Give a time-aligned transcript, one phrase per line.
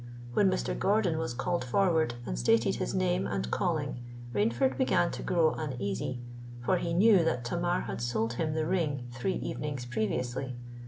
[0.33, 0.73] When Mr.
[0.75, 3.99] Gordon was called forward, and stated his name and calling,
[4.33, 6.19] Rainford began to grow uneasy;
[6.65, 10.55] for he knew that Tamar had sold him the ring three evenings previously.